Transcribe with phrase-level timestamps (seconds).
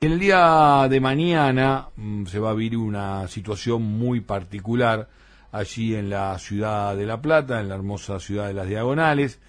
[0.00, 5.08] El día de mañana mm, se va a vivir una situación muy particular
[5.50, 9.40] allí en la ciudad de La Plata, en la hermosa ciudad de las Diagonales,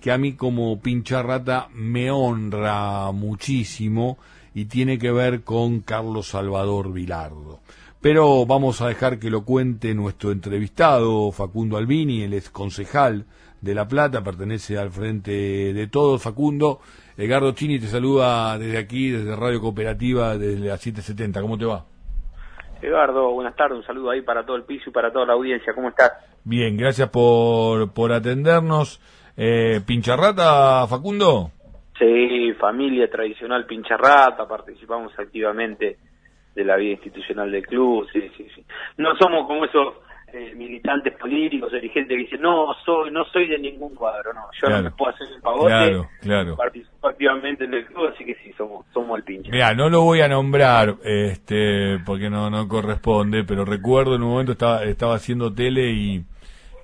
[0.00, 4.16] que a mí como pincha rata me honra muchísimo
[4.54, 7.58] y tiene que ver con Carlos Salvador Vilardo.
[8.00, 13.26] Pero vamos a dejar que lo cuente nuestro entrevistado, Facundo Albini, el ex concejal
[13.66, 15.32] de La Plata, pertenece al Frente
[15.74, 16.22] de Todos.
[16.22, 16.78] Facundo,
[17.18, 21.42] Edgardo Chini te saluda desde aquí, desde Radio Cooperativa, desde la 770.
[21.42, 21.84] ¿Cómo te va?
[22.80, 25.74] Eduardo, buenas tardes, un saludo ahí para todo el piso y para toda la audiencia.
[25.74, 26.12] ¿Cómo estás?
[26.44, 29.00] Bien, gracias por, por atendernos.
[29.36, 31.50] Eh, ¿Pincharrata, Facundo?
[31.98, 35.96] Sí, familia tradicional Pincharrata, participamos activamente
[36.54, 38.64] de la vida institucional del club, sí, sí, sí.
[38.98, 39.94] No somos como esos
[40.32, 44.68] eh, militantes políticos, dirigentes que dicen, no, soy no soy de ningún cuadro, no, yo
[44.68, 46.56] no me puedo hacer el pavote, claro, claro.
[46.56, 49.50] participo activamente en el club, así que sí, somos, somos el pinche.
[49.50, 54.30] Mira, no lo voy a nombrar, este, porque no, no corresponde, pero recuerdo en un
[54.30, 56.24] momento estaba, estaba haciendo tele y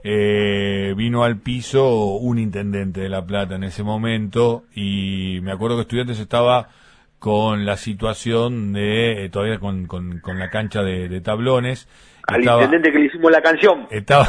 [0.04, 5.76] eh, vino al piso un intendente de La Plata en ese momento y me acuerdo
[5.76, 6.68] que Estudiantes estaba
[7.18, 11.88] con la situación de, eh, todavía con, con, con, la cancha de, de tablones.
[12.26, 13.86] Al intendente que le hicimos la canción.
[13.90, 14.28] Estaba,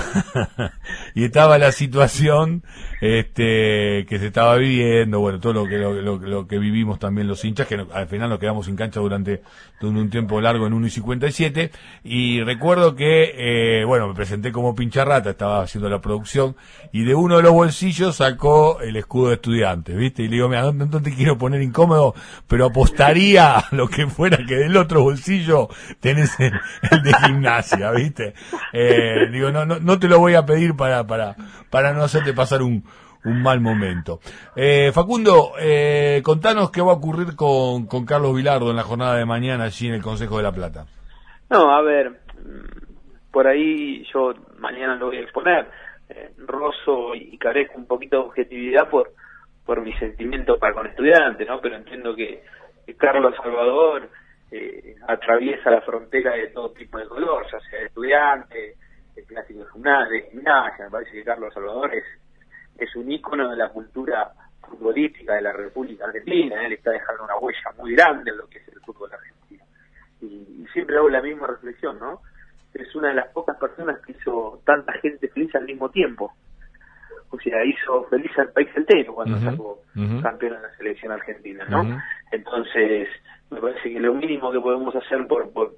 [1.13, 2.63] y estaba la situación
[3.03, 7.43] este que se estaba viviendo, bueno, todo lo que lo, lo, que vivimos también los
[7.43, 9.41] hinchas, que al final nos quedamos sin cancha durante,
[9.81, 11.71] un tiempo largo en 1 y 57,
[12.05, 16.55] y recuerdo que, eh, bueno, me presenté como pincharrata, estaba haciendo la producción,
[16.93, 20.23] y de uno de los bolsillos sacó el escudo de estudiante, ¿viste?
[20.23, 22.15] Y le digo, mira, no, no te quiero poner incómodo,
[22.47, 25.67] pero apostaría a lo que fuera que del otro bolsillo
[25.99, 26.53] tenés el,
[26.89, 28.33] el de gimnasia, ¿viste?
[28.71, 31.35] Eh, digo, no, no, no te lo voy a pedir para, para,
[31.69, 32.83] para no hacerte pasar un,
[33.25, 34.19] un mal momento.
[34.55, 39.15] Eh, Facundo, eh, contanos qué va a ocurrir con, con Carlos Vilardo en la jornada
[39.15, 40.85] de mañana allí en el Consejo de la Plata.
[41.49, 42.19] No, a ver,
[43.31, 45.67] por ahí yo mañana lo voy a exponer.
[46.09, 46.31] Eh,
[47.15, 49.11] y carezco un poquito de objetividad por,
[49.65, 51.59] por mi sentimiento para con estudiantes, ¿no?
[51.61, 52.43] Pero entiendo que,
[52.97, 54.09] Carlos Salvador
[54.55, 58.75] eh, atraviesa la frontera de todo tipo de color, ya sea de estudiante,
[59.27, 62.03] clásico de gimnasia, me parece que Carlos Salvador es
[62.77, 64.31] es un ícono de la cultura
[64.61, 68.59] futbolística de la República Argentina, él está dejando una huella muy grande en lo que
[68.59, 69.63] es el fútbol argentino.
[70.21, 72.21] Y, siempre hago la misma reflexión, ¿no?
[72.73, 76.33] Es una de las pocas personas que hizo tanta gente feliz al mismo tiempo.
[77.33, 79.81] O sea, hizo feliz al país entero cuando sacó
[80.21, 81.99] campeón en la selección argentina, ¿no?
[82.31, 83.09] Entonces,
[83.49, 85.73] me parece que lo mínimo que podemos hacer por, por,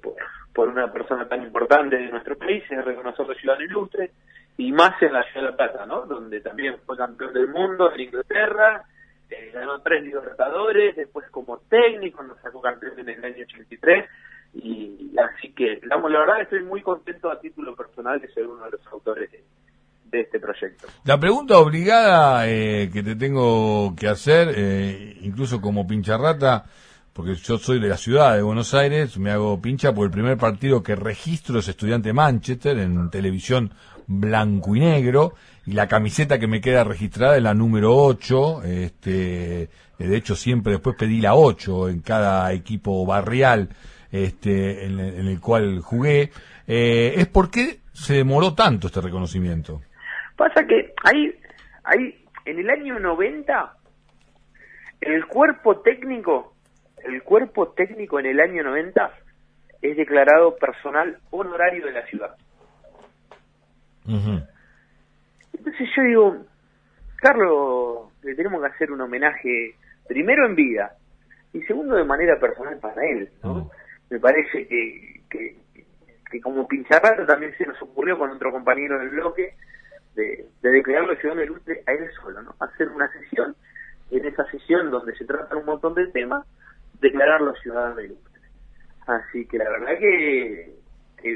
[0.52, 4.10] por, una persona tan importante de nuestro país es reconocer la ciudad ilustre,
[4.58, 6.02] y más en la ciudad de La Plata, ¿no?
[6.02, 8.84] Donde también fue campeón del mundo en Inglaterra,
[9.30, 14.04] eh, ganó tres libertadores, después como técnico nos sacó campeón en el año 83
[14.52, 18.64] y así que la, la verdad estoy muy contento a título personal de ser uno
[18.66, 19.42] de los autores de,
[20.12, 20.86] este proyecto.
[21.04, 26.64] La pregunta obligada eh, que te tengo que hacer, eh, incluso como pincharrata,
[27.12, 30.36] porque yo soy de la ciudad de Buenos Aires, me hago pincha por el primer
[30.36, 33.72] partido que registro es Estudiante Manchester en televisión
[34.06, 35.34] blanco y negro
[35.64, 39.68] y la camiseta que me queda registrada es la número 8, este,
[39.98, 43.70] de hecho siempre después pedí la 8 en cada equipo barrial
[44.12, 46.30] este, en, el cual jugué,
[46.66, 49.82] eh, es por qué se demoró tanto este reconocimiento.
[50.36, 51.34] Pasa que ahí,
[51.84, 53.76] ahí en el año 90,
[55.00, 56.56] el cuerpo técnico
[57.06, 59.12] el cuerpo técnico en el año 90
[59.82, 62.34] es declarado personal honorario de la ciudad.
[64.06, 66.36] Entonces yo digo,
[67.16, 69.74] Carlos, le tenemos que hacer un homenaje
[70.08, 70.96] primero en vida
[71.52, 73.30] y segundo de manera personal para él.
[74.10, 75.56] Me parece que, que,
[76.30, 79.54] que como pincharrato también se nos ocurrió con otro compañero del bloque
[80.16, 82.54] de, de declararlo ciudadano ilustre a él solo, ¿no?
[82.58, 83.54] Hacer una sesión,
[84.10, 86.46] en esa sesión donde se tratan un montón de temas,
[87.00, 88.40] declararlo ciudadano ilustre.
[89.06, 90.74] Así que la verdad que,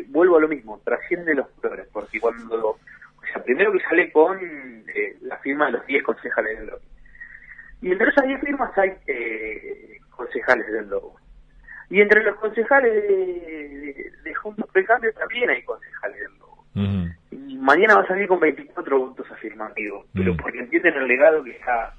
[0.09, 2.79] vuelvo a lo mismo, trasciende los flores, porque cuando, o
[3.33, 6.83] sea, primero que sale con eh, la firma de los 10 concejales del Lobo.
[7.83, 11.17] Y entre esas 10 firmas hay eh, concejales del Lobo.
[11.89, 16.65] Y entre los concejales de, de, Juntos por Cambio también hay concejales del Lobo.
[17.61, 21.95] Mañana va a salir con 24 votos afirmativos, pero porque entienden el legado que está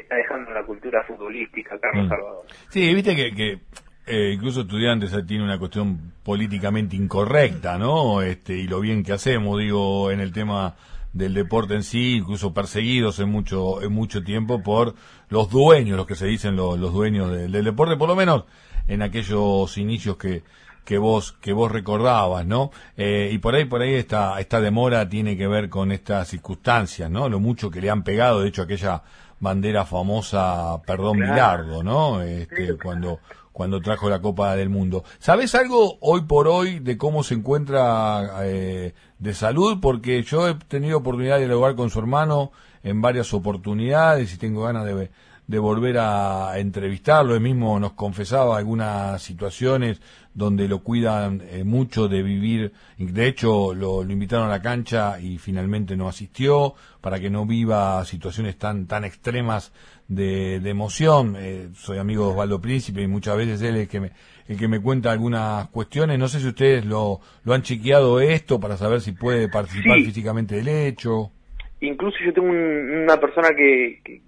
[0.00, 2.08] está dejando la cultura futbolística Carlos mm.
[2.08, 2.44] Salvador.
[2.68, 3.60] Sí, viste que,
[4.06, 8.22] eh, incluso estudiantes tiene una cuestión políticamente incorrecta, ¿no?
[8.22, 10.74] Este, y lo bien que hacemos, digo, en el tema
[11.12, 14.94] del deporte en sí, incluso perseguidos en mucho, en mucho tiempo por
[15.28, 18.44] los dueños, los que se dicen los, dueños del deporte, por lo menos
[18.86, 20.42] en aquellos inicios que,
[20.84, 22.70] que vos que vos recordabas, ¿no?
[22.96, 27.10] Eh, y por ahí por ahí esta esta demora tiene que ver con estas circunstancias,
[27.10, 27.28] ¿no?
[27.28, 29.02] Lo mucho que le han pegado, de hecho aquella
[29.40, 32.22] bandera famosa, perdón, Milardo, ¿no?
[32.22, 33.20] Este, cuando
[33.52, 35.04] cuando trajo la Copa del Mundo.
[35.18, 39.80] ¿Sabes algo hoy por hoy de cómo se encuentra eh, de salud?
[39.82, 44.62] Porque yo he tenido oportunidad de dialogar con su hermano en varias oportunidades y tengo
[44.62, 45.10] ganas de,
[45.50, 47.34] de volver a entrevistarlo.
[47.34, 50.00] Él mismo nos confesaba algunas situaciones
[50.32, 52.72] donde lo cuidan eh, mucho de vivir.
[52.96, 58.04] De hecho, lo, invitaron a la cancha y finalmente no asistió para que no viva
[58.04, 59.72] situaciones tan, tan extremas
[60.06, 61.34] de, emoción.
[61.36, 64.12] Eh, soy amigo de Osvaldo Príncipe y muchas veces él es el que me,
[64.46, 66.16] el que me cuenta algunas cuestiones.
[66.16, 70.54] No sé si ustedes lo, lo han chequeado esto para saber si puede participar físicamente
[70.54, 71.32] del hecho.
[71.80, 74.22] Incluso yo tengo una persona que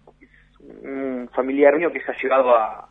[0.63, 2.89] un familiar mío que se ha llevado a,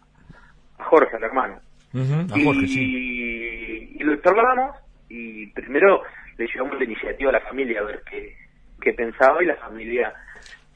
[0.78, 1.60] Jorge, al hermano.
[1.94, 4.78] y, lo charlamos
[5.10, 6.04] y primero
[6.38, 8.36] le llevamos la iniciativa a la familia a ver qué,
[8.82, 10.14] qué pensaba y la familia,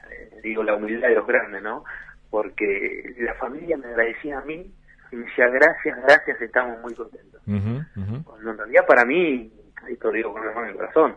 [0.10, 1.84] eh, digo, la humildad de los grandes, ¿no?
[2.30, 4.70] Porque la familia me agradecía a mí
[5.12, 7.42] y me decía gracias, gracias, estamos muy contentos.
[7.46, 9.52] Cuando en realidad para mí,
[9.90, 11.16] esto lo digo con la mano en el corazón,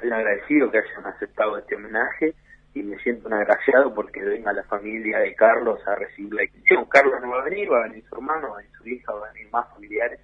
[0.00, 2.34] soy agradecido que hayan aceptado este homenaje
[2.74, 6.84] y me siento un agraciado porque venga la familia de Carlos a recibir la distinción.
[6.86, 9.12] Carlos no va a venir, va a venir su hermano, va a venir su hija,
[9.12, 10.20] va a venir más familiares.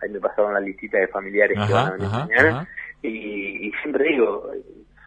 [0.00, 2.68] Ahí me pasaron la listita de familiares que van a venir mañana.
[3.02, 4.50] Y, siempre digo,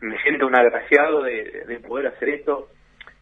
[0.02, 2.68] me siento un agraciado de, poder hacer esto.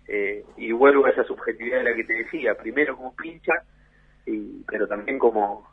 [0.08, 3.54] Eh, y vuelvo a esa subjetividad de la que te decía, primero como pincha,
[4.26, 5.68] y, pero también como,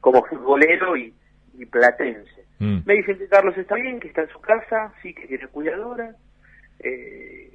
[0.00, 1.12] como futbolero y,
[1.70, 2.46] platense.
[2.58, 2.78] Mm.
[2.86, 6.16] Me dicen que Carlos está bien, que está en su casa, sí, que tiene cuidadora,
[6.82, 7.50] eh,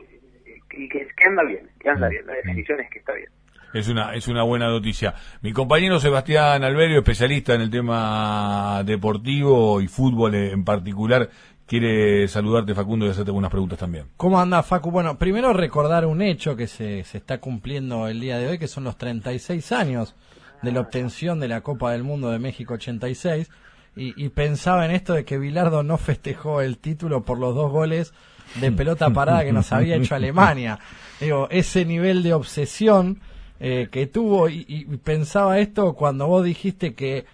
[0.77, 2.10] y que, anda bien, que anda mm.
[2.10, 2.27] bien.
[2.27, 3.30] La definición es que está bien.
[3.74, 5.13] Es una, es una buena noticia.
[5.42, 11.30] Mi compañero Sebastián Alberio, especialista en el tema deportivo y fútbol en particular,
[11.66, 14.06] quiere saludarte, Facundo, y hacerte algunas preguntas también.
[14.16, 14.92] ¿Cómo anda, Facu?
[14.92, 18.69] Bueno, primero recordar un hecho que se, se está cumpliendo el día de hoy, que
[18.69, 20.16] son los 36 años
[20.62, 23.50] de la obtención de la Copa del Mundo de México 86.
[23.98, 27.72] Y, y pensaba en esto de que Bilardo no festejó el título por los dos
[27.72, 28.13] goles
[28.56, 30.80] de pelota parada que nos había hecho Alemania.
[31.20, 33.20] Digo, ese nivel de obsesión
[33.60, 37.26] eh, que tuvo y, pensaba esto cuando vos dijiste que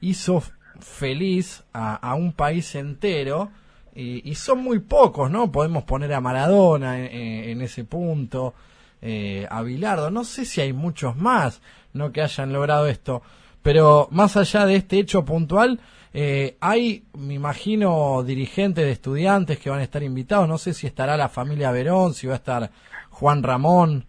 [0.00, 0.42] hizo
[0.80, 3.50] feliz a, un país entero
[3.94, 5.50] y, son muy pocos, ¿no?
[5.50, 8.54] Podemos poner a Maradona en, ese punto,
[9.02, 11.60] eh, a Bilardo, no sé si hay muchos más,
[11.92, 12.12] ¿no?
[12.12, 13.22] Que hayan logrado esto,
[13.62, 15.80] pero más allá de este hecho puntual,
[16.12, 20.48] eh, hay, me imagino, dirigentes de estudiantes que van a estar invitados.
[20.48, 22.70] No sé si estará la familia Verón, si va a estar
[23.10, 24.06] Juan Ramón.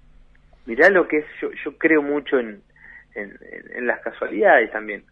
[0.65, 2.61] Mirá lo que es, yo, yo creo mucho en,
[3.15, 5.03] en, las casualidades también.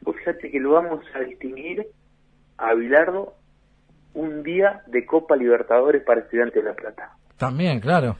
[0.00, 1.86] Vos fíjate que lo vamos a distinguir
[2.56, 3.34] a Bilardo
[4.14, 7.12] un día de Copa Libertadores para Estudiantes de La Plata.
[7.36, 8.16] También, claro.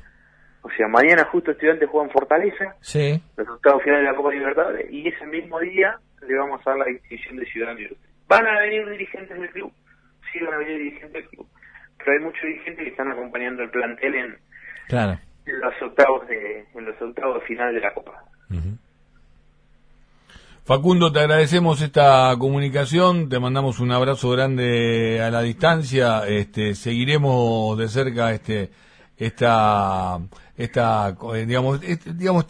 [0.69, 3.19] O sea, mañana justo Estudiantes juegan Fortaleza, sí.
[3.39, 6.81] los octavos finales de la Copa Libertadores, y ese mismo día le vamos a dar
[6.81, 7.81] la distinción de ciudadano
[8.29, 9.73] Van a venir dirigentes del club,
[10.31, 11.47] sí van a venir dirigentes del club,
[11.97, 14.39] pero hay muchos dirigentes que están acompañando el plantel en,
[14.89, 15.19] claro.
[15.47, 18.23] los octavos de en los octavos final de la Copa.
[20.67, 27.79] Facundo, te agradecemos esta comunicación, te mandamos un abrazo grande a la distancia, este, seguiremos
[27.79, 28.69] de cerca este
[29.19, 30.19] esta
[30.57, 32.47] esta digamos este, digamos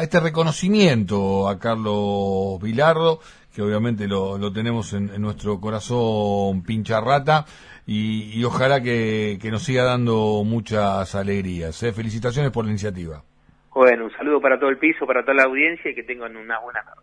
[0.00, 3.20] este reconocimiento a Carlos Vilardo
[3.54, 7.44] que obviamente lo, lo tenemos en, nuestro corazón pincha rata
[7.86, 11.82] y, ojalá que, nos siga dando muchas alegrías.
[11.82, 11.92] ¿eh?
[11.92, 13.22] Felicitaciones por la iniciativa.
[13.74, 16.60] Bueno, un saludo para todo el piso, para toda la audiencia y que tengan una
[16.60, 17.02] buena tarde.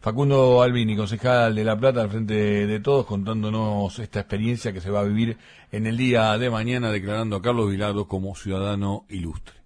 [0.00, 4.88] Facundo Albini, concejal de La Plata, al frente de todos, contándonos esta experiencia que se
[4.88, 5.36] va a vivir
[5.72, 9.59] en el día de mañana, declarando a Carlos Vilardo como ciudadano ilustre.